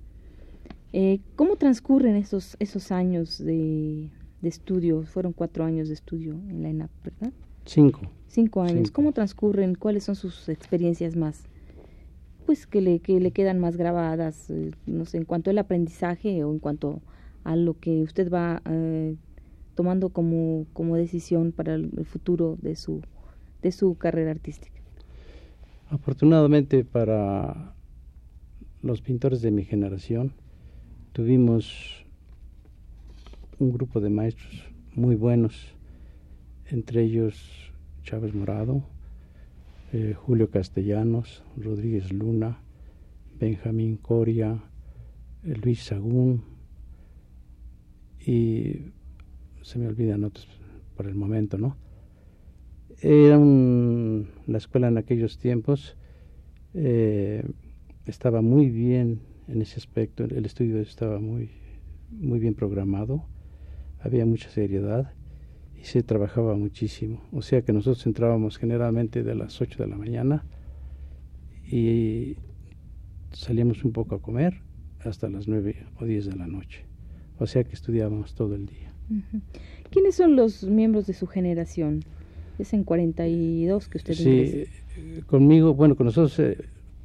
Eh, 0.97 1.19
¿Cómo 1.35 1.57
transcurren 1.57 2.15
esos, 2.15 2.57
esos 2.61 2.93
años 2.93 3.39
de, 3.39 4.11
de, 4.41 4.49
estudio? 4.49 5.03
Fueron 5.03 5.33
cuatro 5.33 5.65
años 5.65 5.89
de 5.89 5.95
estudio 5.95 6.35
en 6.49 6.63
la 6.63 6.69
ENAP, 6.69 6.91
¿verdad? 7.03 7.33
Cinco. 7.65 8.03
Cinco 8.29 8.63
años. 8.63 8.93
¿Cómo 8.93 9.11
transcurren? 9.11 9.75
¿Cuáles 9.75 10.05
son 10.05 10.15
sus 10.15 10.49
experiencias 10.49 11.17
más? 11.17 11.49
Pues 12.47 12.69
que 12.69 12.81
le, 12.81 13.01
que 13.01 13.19
le 13.19 13.33
quedan 13.33 13.59
más 13.59 13.77
grabadas, 13.77 14.49
eh, 14.51 14.71
no 14.87 15.05
sé, 15.05 15.17
en 15.17 15.25
cuanto 15.25 15.51
al 15.51 15.59
aprendizaje 15.59 16.45
o 16.45 16.53
en 16.53 16.61
cuanto 16.61 17.03
a 17.43 17.57
lo 17.57 17.77
que 17.77 18.03
usted 18.03 18.31
va 18.33 18.63
eh, 18.71 19.17
tomando 19.75 20.11
como, 20.11 20.67
como 20.75 20.95
decisión 20.95 21.51
para 21.51 21.75
el 21.75 22.05
futuro 22.05 22.57
de 22.63 22.77
su 22.77 23.03
de 23.65 23.73
su 23.73 23.97
carrera 23.97 24.31
artística? 24.31 24.79
Afortunadamente 25.89 26.85
para 26.85 27.75
los 28.83 29.01
pintores 29.03 29.43
de 29.43 29.51
mi 29.51 29.65
generación 29.65 30.35
tuvimos 31.15 32.05
un 33.61 33.73
grupo 33.73 34.01
de 34.01 34.11
maestros 34.11 34.65
muy 34.97 35.15
buenos, 35.15 35.77
entre 36.67 37.05
ellos 37.05 37.73
Chávez 38.03 38.35
Morado, 38.35 38.83
eh, 39.93 40.15
Julio 40.15 40.51
Castellanos, 40.51 41.45
Rodríguez 41.57 42.13
Luna, 42.13 42.59
Benjamín 43.39 43.97
Coria, 43.97 44.61
eh, 45.45 45.55
Luis 45.55 45.85
Sagún 45.85 46.43
y 48.19 48.81
se 49.63 49.79
me 49.79 49.87
olvidan 49.87 50.25
otros 50.25 50.49
por 50.97 51.07
el 51.07 51.15
momento, 51.15 51.59
¿no? 51.59 51.77
Era 53.01 53.39
la 53.39 54.59
escuela 54.59 54.89
en 54.89 54.99
aquellos 54.99 55.39
tiempos, 55.39 55.97
eh, 56.75 57.45
estaba 58.05 58.43
muy 58.43 58.69
bien 58.69 59.21
en 59.49 59.63
ese 59.63 59.77
aspecto, 59.77 60.25
el 60.25 60.45
estudio 60.47 60.81
estaba 60.81 61.19
muy, 61.21 61.51
muy 62.11 62.39
bien 62.39 62.55
programado, 62.55 63.25
había 64.01 64.27
mucha 64.27 64.49
seriedad 64.51 65.13
y 65.81 65.85
se 65.85 66.03
trabajaba 66.03 66.55
muchísimo. 66.57 67.23
O 67.33 67.43
sea 67.43 67.63
que 67.63 67.73
nosotros 67.73 68.05
entrábamos 68.07 68.59
generalmente 68.59 69.23
de 69.23 69.35
las 69.35 69.61
8 69.61 69.83
de 69.83 69.89
la 69.89 69.97
mañana 69.97 70.45
y 71.71 72.37
salíamos 73.33 73.85
un 73.85 73.93
poco 73.93 74.15
a 74.15 74.23
comer 74.23 74.61
hasta 75.05 75.29
las 75.29 75.49
9 75.49 75.87
o 76.01 76.05
10 76.05 76.27
de 76.27 76.37
la 76.37 76.47
noche. 76.47 76.85
O 77.39 77.47
sea 77.47 77.65
que 77.65 77.75
estudiábamos 77.75 78.35
todo 78.35 78.55
el 78.55 78.67
día. 78.67 78.93
¿Quiénes 79.91 80.15
son 80.15 80.37
los 80.37 80.65
miembros 80.65 81.07
de 81.07 81.13
su 81.15 81.27
generación? 81.27 82.01
Es 82.59 82.73
en 82.73 82.85
42 82.85 83.89
que 83.89 83.99
usted 83.99 84.15
Sí, 84.15 84.65
conmigo, 85.27 85.75
bueno, 85.75 85.97
con 85.97 86.07
nosotros 86.07 86.39
eh, 86.39 86.57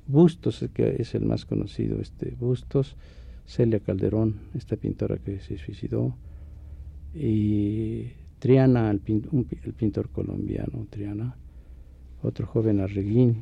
Bustos, 0.09 0.65
que 0.73 0.95
es 0.97 1.13
el 1.13 1.23
más 1.23 1.45
conocido, 1.45 2.01
este 2.01 2.35
Bustos, 2.39 2.95
Celia 3.45 3.79
Calderón, 3.79 4.39
esta 4.55 4.75
pintora 4.75 5.17
que 5.17 5.39
se 5.39 5.59
suicidó, 5.59 6.15
y 7.13 8.07
Triana, 8.39 8.89
el, 8.89 8.99
pintor 8.99 10.09
colombiano, 10.09 10.87
Triana, 10.89 11.37
otro 12.23 12.47
joven 12.47 12.79
Arreguín, 12.79 13.37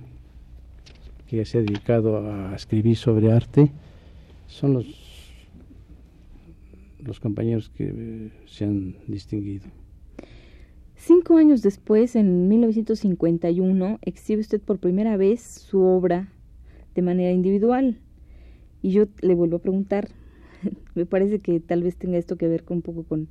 que 1.25 1.45
se 1.45 1.59
ha 1.59 1.61
dedicado 1.61 2.17
a 2.29 2.53
escribir 2.53 2.97
sobre 2.97 3.31
arte, 3.31 3.71
son 4.47 4.73
los, 4.73 4.87
los 6.99 7.21
compañeros 7.21 7.69
que 7.69 7.93
eh, 7.95 8.31
se 8.45 8.65
han 8.65 8.97
distinguido. 9.07 9.67
Cinco 10.97 11.37
años 11.37 11.61
después, 11.61 12.17
en 12.17 12.49
1951, 12.49 13.99
exhibe 14.01 14.41
usted 14.41 14.59
por 14.59 14.79
primera 14.79 15.15
vez 15.15 15.41
su 15.41 15.81
obra 15.81 16.33
de 16.97 17.03
manera 17.03 17.31
individual. 17.31 17.99
Y 18.81 18.89
yo 18.89 19.05
le 19.21 19.35
vuelvo 19.35 19.57
a 19.57 19.61
preguntar, 19.61 20.09
me 20.95 21.05
parece 21.05 21.39
que 21.39 21.59
tal 21.59 21.83
vez 21.83 21.95
tenga 21.95 22.17
esto 22.17 22.37
que 22.37 22.47
ver 22.47 22.63
con 22.63 22.77
un 22.77 22.81
poco 22.81 23.03
con, 23.03 23.27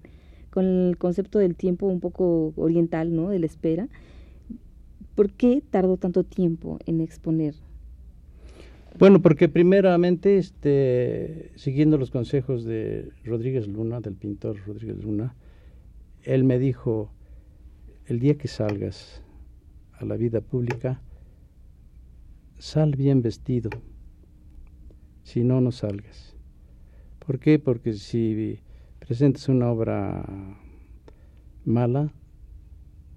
con 0.50 0.64
el 0.64 0.96
concepto 0.96 1.40
del 1.40 1.56
tiempo 1.56 1.86
un 1.86 1.98
poco 1.98 2.54
oriental, 2.56 3.14
¿no? 3.14 3.28
De 3.28 3.40
la 3.40 3.46
espera. 3.46 3.88
¿Por 5.16 5.30
qué 5.32 5.64
tardó 5.68 5.96
tanto 5.96 6.22
tiempo 6.22 6.78
en 6.86 7.00
exponer? 7.00 7.54
Bueno, 8.98 9.20
porque 9.20 9.48
primeramente, 9.48 10.38
este, 10.38 11.50
siguiendo 11.56 11.98
los 11.98 12.12
consejos 12.12 12.64
de 12.64 13.10
Rodríguez 13.24 13.66
Luna, 13.66 14.00
del 14.00 14.14
pintor 14.14 14.58
Rodríguez 14.64 15.02
Luna, 15.02 15.34
él 16.22 16.44
me 16.44 16.60
dijo, 16.60 17.10
el 18.06 18.20
día 18.20 18.38
que 18.38 18.46
salgas 18.46 19.22
a 19.98 20.04
la 20.04 20.16
vida 20.16 20.40
pública, 20.40 21.00
sal 22.58 22.96
bien 22.96 23.22
vestido, 23.22 23.70
si 25.22 25.44
no, 25.44 25.60
no 25.60 25.72
salgas. 25.72 26.36
¿Por 27.18 27.38
qué? 27.38 27.58
Porque 27.58 27.92
si 27.92 28.60
presentas 28.98 29.48
una 29.48 29.70
obra 29.70 30.24
mala, 31.64 32.12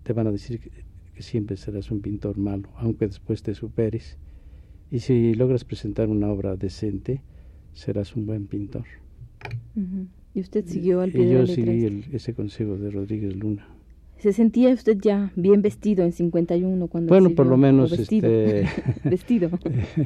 te 0.04 0.14
van 0.14 0.28
a 0.28 0.32
decir 0.32 0.60
que, 0.60 0.72
que 1.14 1.22
siempre 1.22 1.58
serás 1.58 1.92
un 1.92 2.02
pintor 2.02 2.38
malo, 2.38 2.70
aunque 2.78 3.08
después 3.08 3.44
te 3.44 3.54
superes. 3.54 4.18
Y 4.92 5.00
si 5.00 5.36
logras 5.36 5.64
presentar 5.64 6.10
una 6.10 6.30
obra 6.30 6.56
decente, 6.56 7.22
serás 7.74 8.16
un 8.16 8.26
buen 8.26 8.48
pintor. 8.48 8.86
Y 10.34 10.42
usted 10.42 10.66
siguió 10.66 11.02
al 11.02 11.12
pie 11.12 11.26
y 11.26 11.32
yo 11.32 11.48
seguí 11.48 12.04
ese 12.12 12.34
consejo 12.34 12.78
de 12.78 12.92
Rodríguez 12.92 13.36
Luna. 13.36 13.68
¿Se 14.20 14.34
sentía 14.34 14.74
usted 14.74 14.98
ya 15.02 15.32
bien 15.36 15.62
vestido 15.62 16.04
en 16.04 16.12
51 16.12 16.88
cuando 16.88 17.10
Bueno, 17.10 17.30
por 17.32 17.46
lo 17.46 17.56
menos 17.56 17.92
vestido. 17.92 18.30
este 18.30 18.68
vestido. 19.10 19.50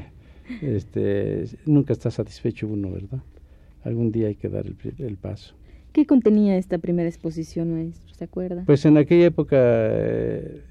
este 0.62 1.46
nunca 1.66 1.94
está 1.94 2.12
satisfecho 2.12 2.68
uno, 2.68 2.92
¿verdad? 2.92 3.24
Algún 3.84 4.12
día 4.12 4.28
hay 4.28 4.36
que 4.36 4.50
dar 4.50 4.66
el, 4.66 5.18
paso. 5.18 5.56
¿Qué 5.92 6.06
contenía 6.06 6.58
esta 6.58 6.78
primera 6.78 7.10
exposición, 7.10 7.74
maestro? 7.74 8.14
¿Se 8.14 8.24
acuerda? 8.24 8.64
Pues 8.66 8.86
en 8.86 8.98
aquella 8.98 9.26
época 9.26 9.58
eh, 9.60 10.62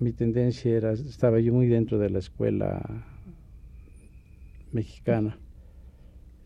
mi 0.00 0.12
tendencia 0.12 0.76
era, 0.76 0.92
estaba 0.92 1.40
yo 1.40 1.54
muy 1.54 1.66
dentro 1.66 1.98
de 1.98 2.10
la 2.10 2.18
escuela 2.18 3.06
mexicana. 4.72 5.38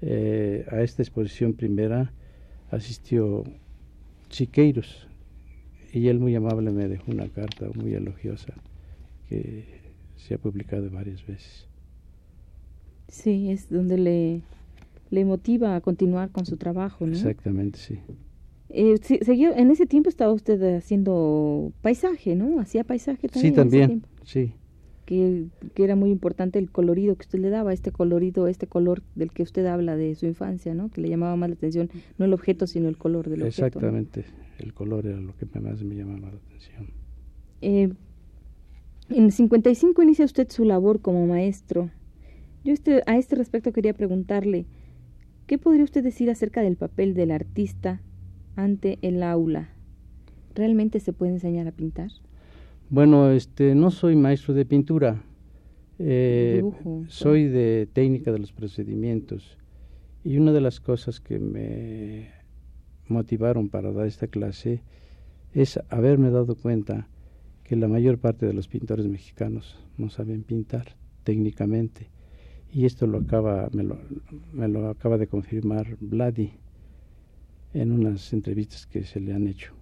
Eh, 0.00 0.66
a 0.70 0.82
esta 0.82 1.02
exposición 1.02 1.54
primera 1.54 2.12
asistió 2.70 3.44
Chiqueiros 4.28 5.08
y 5.92 6.08
él 6.08 6.18
muy 6.18 6.34
amable 6.34 6.70
me 6.70 6.88
dejó 6.88 7.12
una 7.12 7.28
carta 7.28 7.68
muy 7.74 7.94
elogiosa 7.94 8.54
que 9.28 9.64
se 10.16 10.34
ha 10.34 10.38
publicado 10.38 10.90
varias 10.90 11.26
veces. 11.26 11.68
Sí, 13.08 13.50
es 13.50 13.68
donde 13.68 13.98
le, 13.98 14.40
le 15.10 15.24
motiva 15.24 15.76
a 15.76 15.80
continuar 15.80 16.30
con 16.30 16.46
su 16.46 16.56
trabajo, 16.56 17.06
¿no? 17.06 17.12
Exactamente, 17.12 17.78
sí. 17.78 17.98
Eh, 18.70 18.98
en 19.10 19.70
ese 19.70 19.86
tiempo 19.86 20.08
estaba 20.08 20.32
usted 20.32 20.76
haciendo 20.76 21.72
paisaje, 21.82 22.34
¿no? 22.34 22.58
Hacía 22.58 22.84
paisaje 22.84 23.28
también. 23.28 23.52
Sí, 23.52 23.56
también, 23.56 24.02
sí. 24.24 24.52
Que, 25.04 25.46
que, 25.74 25.84
era 25.84 25.96
muy 25.96 26.10
importante 26.10 26.58
el 26.58 26.70
colorido 26.70 27.16
que 27.16 27.22
usted 27.22 27.40
le 27.40 27.50
daba, 27.50 27.72
este 27.72 27.90
colorido, 27.90 28.46
este 28.46 28.66
color 28.66 29.02
del 29.16 29.32
que 29.32 29.42
usted 29.42 29.66
habla 29.66 29.96
de 29.96 30.14
su 30.14 30.26
infancia, 30.26 30.74
¿no? 30.74 30.90
Que 30.90 31.00
le 31.00 31.08
llamaba 31.08 31.34
más 31.36 31.48
la 31.48 31.54
atención, 31.54 31.90
no 32.18 32.24
el 32.24 32.32
objeto, 32.32 32.66
sino 32.66 32.88
el 32.88 32.96
color 32.96 33.28
del 33.28 33.42
objeto. 33.42 33.66
Exactamente, 33.66 34.24
el 34.58 34.72
color 34.72 35.06
era 35.06 35.20
lo 35.20 35.36
que 35.36 35.46
más 35.60 35.82
me 35.82 35.96
llamaba 35.96 36.30
la 36.30 36.38
atención. 36.38 36.86
Eh, 37.62 37.92
en 39.10 39.32
55 39.32 40.02
inicia 40.02 40.24
usted 40.24 40.48
su 40.50 40.64
labor 40.64 41.00
como 41.00 41.26
maestro. 41.26 41.90
Yo 42.64 42.72
este, 42.72 43.02
a 43.06 43.16
este 43.16 43.34
respecto 43.34 43.72
quería 43.72 43.92
preguntarle, 43.92 44.66
¿qué 45.46 45.58
podría 45.58 45.84
usted 45.84 46.04
decir 46.04 46.30
acerca 46.30 46.62
del 46.62 46.76
papel 46.76 47.14
del 47.14 47.32
artista 47.32 48.00
ante 48.56 48.98
el 49.02 49.22
aula. 49.22 49.70
¿Realmente 50.54 51.00
se 51.00 51.12
puede 51.12 51.32
enseñar 51.32 51.66
a 51.66 51.72
pintar? 51.72 52.10
Bueno, 52.92 53.30
este, 53.30 53.74
no 53.74 53.90
soy 53.90 54.16
maestro 54.16 54.52
de 54.52 54.66
pintura. 54.66 55.24
Eh, 55.98 56.62
soy 57.08 57.44
de 57.44 57.88
técnica 57.90 58.32
de 58.32 58.38
los 58.38 58.52
procedimientos. 58.52 59.56
Y 60.22 60.36
una 60.36 60.52
de 60.52 60.60
las 60.60 60.78
cosas 60.78 61.18
que 61.18 61.38
me 61.38 62.28
motivaron 63.08 63.70
para 63.70 63.92
dar 63.92 64.06
esta 64.06 64.26
clase 64.26 64.82
es 65.54 65.80
haberme 65.88 66.28
dado 66.28 66.54
cuenta 66.54 67.08
que 67.64 67.76
la 67.76 67.88
mayor 67.88 68.18
parte 68.18 68.44
de 68.44 68.52
los 68.52 68.68
pintores 68.68 69.08
mexicanos 69.08 69.82
no 69.96 70.10
saben 70.10 70.42
pintar 70.42 70.94
técnicamente. 71.24 72.10
Y 72.70 72.84
esto 72.84 73.06
lo 73.06 73.20
acaba, 73.20 73.70
me 73.72 73.84
lo, 73.84 74.00
me 74.52 74.68
lo 74.68 74.90
acaba 74.90 75.16
de 75.16 75.28
confirmar 75.28 75.96
Vladi 75.98 76.50
en 77.72 77.90
unas 77.90 78.34
entrevistas 78.34 78.86
que 78.86 79.04
se 79.04 79.18
le 79.18 79.32
han 79.32 79.48
hecho. 79.48 79.72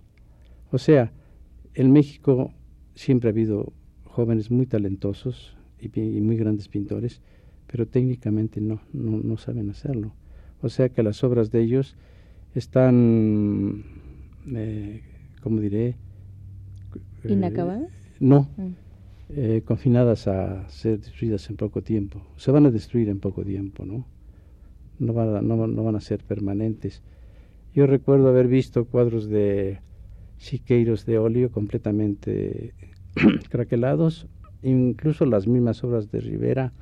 O 0.71 0.79
sea, 0.79 1.13
en 1.75 1.91
México 1.93 2.55
siempre 3.01 3.31
ha 3.31 3.33
habido 3.33 3.73
jóvenes 4.05 4.51
muy 4.51 4.67
talentosos 4.67 5.57
y, 5.81 5.89
muy 6.21 6.37
grandes 6.37 6.69
pintores, 6.69 7.23
pero 7.67 7.87
técnicamente 7.87 8.61
no, 8.61 8.83
no, 8.93 9.37
saben 9.39 9.71
hacerlo. 9.71 10.13
O 10.61 10.69
sea 10.69 10.91
que 10.91 11.03
las 11.03 11.25
obras 11.25 11.51
de 11.51 11.63
ellos 11.63 11.97
están, 12.55 13.85
eh, 14.55 15.01
¿cómo 15.43 15.61
diré? 15.61 15.97
Eh, 17.25 17.33
¿Inacabadas? 17.33 17.91
No, 18.19 18.51
mm. 18.59 18.69
eh, 19.31 19.63
confinadas 19.65 20.29
a 20.29 20.69
ser 20.69 21.01
destruidas 21.01 21.49
en 21.49 21.57
poco 21.57 21.81
tiempo. 21.81 22.27
Se 22.37 22.51
van 22.51 22.67
a 22.67 22.71
destruir 22.71 23.09
en 23.09 23.19
poco 23.19 23.45
tiempo, 23.45 23.87
¿no? 23.87 24.05
No 24.99 25.15
van 25.15 25.49
no, 25.49 25.67
no 25.67 25.85
van 25.85 25.97
a 25.97 26.01
ser 26.01 26.23
permanentes. 26.23 27.03
Yo 27.75 27.87
recuerdo 27.87 28.29
haber 28.29 28.49
visto 28.49 28.85
cuadros 28.85 29.31
de 29.31 29.79
Siqueiros 30.41 31.05
de 31.05 31.19
óleo 31.19 31.51
completamente 31.51 32.73
craquelados, 33.51 34.27
incluso 34.63 35.27
las 35.27 35.47
mismas 35.47 35.85
obras 35.85 36.11
de 36.11 36.21
Rivera, 36.21 36.73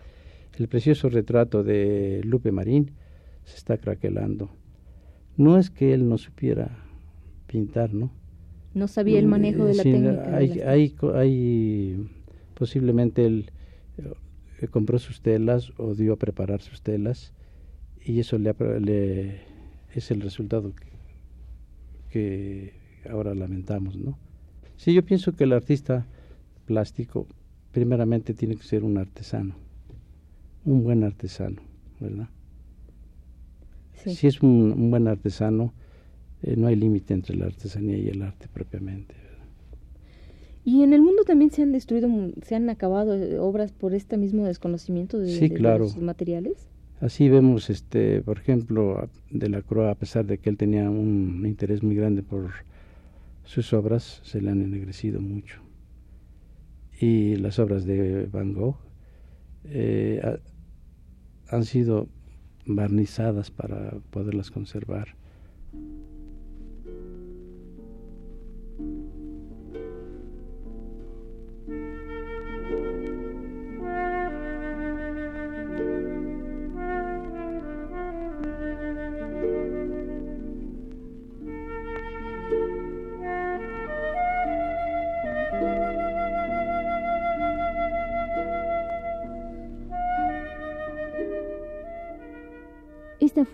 el 0.57 0.68
precioso 0.68 1.09
retrato 1.09 1.64
de 1.64 2.21
Lupe 2.25 2.53
Marín 2.53 2.92
se 3.44 3.57
está 3.57 3.77
craquelando. 3.79 4.51
No 5.37 5.59
es 5.59 5.71
que 5.71 5.92
él 5.92 6.09
no 6.09 6.18
supiera 6.18 6.71
pintar, 7.49 7.94
¿no? 7.94 8.12
No 8.75 8.87
sabía 8.87 9.18
el 9.18 9.27
manejo 9.27 9.64
de 9.64 9.75
la 9.75 9.83
técnica. 9.83 10.37
Hay, 10.37 10.61
hay, 10.61 10.94
hay, 11.14 12.09
posiblemente 12.55 13.27
él 13.27 13.51
eh, 14.61 14.68
compró 14.68 15.01
sus 15.01 15.21
telas 15.21 15.73
o 15.79 15.94
dio 15.94 16.12
a 16.12 16.16
preparar 16.16 16.61
sus 16.61 16.81
telas 16.83 17.33
y 18.05 18.21
eso 18.21 18.38
le, 18.38 18.55
le 18.81 19.40
es 19.94 20.11
el 20.11 20.21
resultado 20.21 20.73
que, 22.11 22.73
ahora 23.11 23.35
lamentamos, 23.35 23.97
¿no? 23.97 24.18
Sí, 24.77 24.94
yo 24.94 25.05
pienso 25.05 25.33
que 25.33 25.44
el 25.44 25.53
artista 25.53 26.07
plástico 26.66 27.27
primeramente 27.73 28.35
tiene 28.35 28.57
que 28.57 28.62
ser 28.62 28.85
un 28.85 28.99
artesano, 28.99 29.55
un 30.64 30.85
buen 30.85 31.05
artesano, 31.05 31.61
¿verdad? 32.01 32.29
Si 34.07 34.27
es 34.27 34.42
un, 34.42 34.90
buen 34.90 35.09
artesano, 35.09 35.73
eh, 36.42 36.55
no 36.57 36.68
hay 36.68 36.77
límite 36.77 37.14
entre 37.14 37.37
la 37.37 37.47
artesanía 37.47 37.97
y 37.97 38.09
el 38.09 38.23
arte 38.23 38.47
propiamente. 38.53 39.14
Y 40.64 40.83
en 40.83 40.92
el 40.92 41.03
mundo 41.03 41.25
también 41.25 41.51
se 41.51 41.62
han 41.62 41.73
destruido, 41.73 42.09
se 42.42 42.55
han 42.55 42.68
acabado 42.71 43.14
eh, 43.14 43.38
obras 43.38 43.73
por 43.73 43.94
este 43.94 44.16
mismo 44.18 44.44
desconocimiento 44.44 45.18
de, 45.18 45.33
sí, 45.33 45.51
claro. 45.51 45.85
los 45.85 45.97
materiales. 45.97 46.68
Así 47.01 47.29
vemos, 47.29 47.71
este, 47.71 48.23
por 48.23 48.38
ejemplo, 48.38 49.09
de 49.31 49.49
la 49.49 49.62
Croa, 49.62 49.90
a 49.90 49.94
pesar 49.94 50.27
de 50.27 50.38
que 50.38 50.51
él 50.51 50.57
tenía 50.57 50.90
un 50.90 51.44
interés 51.47 51.83
muy 51.83 51.94
grande 51.94 52.23
por 52.23 52.51
sus 53.48 53.72
obras, 53.72 54.20
se 54.24 54.42
le 54.42 54.50
han 54.50 54.61
ennegrecido 54.61 55.22
mucho. 55.22 55.62
Y 57.00 57.37
las 57.37 57.58
obras 57.58 57.87
de 57.87 58.26
Van 58.26 58.52
Gogh 58.52 58.76
eh, 59.64 60.20
han 61.48 61.64
sido 61.64 62.11
barnizadas 62.66 63.50
para 63.50 63.92
poderlas 64.11 64.50
conservar. 64.50 65.14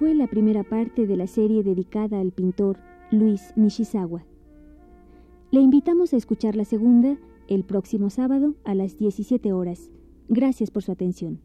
Fue 0.04 0.12
la 0.12 0.26
primera 0.26 0.64
parte 0.64 1.06
de 1.06 1.16
la 1.16 1.26
serie 1.26 1.62
dedicada 1.62 2.20
al 2.20 2.30
pintor 2.30 2.76
Luis 3.10 3.54
Nishizawa. 3.56 4.22
Le 5.50 5.62
invitamos 5.62 6.12
a 6.12 6.18
escuchar 6.18 6.56
la 6.56 6.66
segunda 6.66 7.16
el 7.48 7.64
próximo 7.64 8.10
sábado 8.10 8.54
a 8.64 8.74
las 8.74 8.98
17 8.98 9.54
horas. 9.54 9.88
Gracias 10.28 10.70
por 10.70 10.82
su 10.82 10.92
atención. 10.92 11.40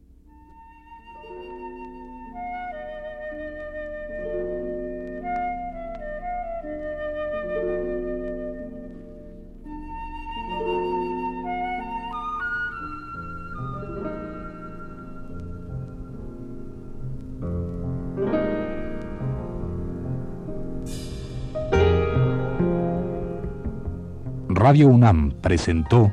Radio 24.70 24.88
UNAM 24.90 25.32
presentó 25.42 26.12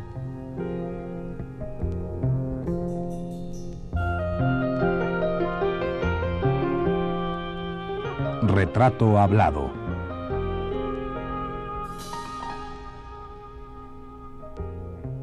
Retrato 8.40 9.19
Hablado. 9.19 9.71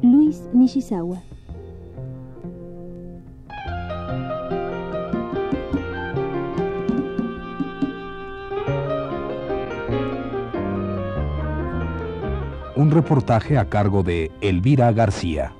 Luis 0.00 0.48
Nishizawa. 0.52 1.33
Un 12.84 12.90
reportaje 12.90 13.56
a 13.56 13.70
cargo 13.70 14.02
de 14.02 14.30
Elvira 14.42 14.92
García. 14.92 15.52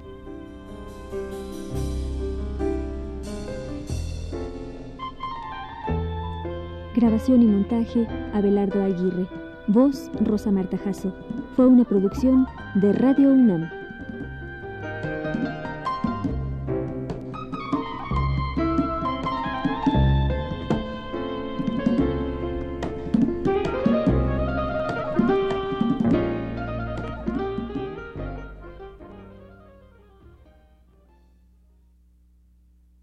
Grabación 6.95 7.43
y 7.43 7.47
montaje, 7.47 8.07
Abelardo 8.35 8.85
Aguirre. 8.85 9.27
Voz, 9.69 10.11
Rosa 10.21 10.51
Marta 10.51 10.77
Jasso. 10.77 11.15
Fue 11.57 11.67
una 11.67 11.85
producción 11.85 12.47
de 12.75 12.93
Radio 12.93 13.31
UNAM. 13.31 13.71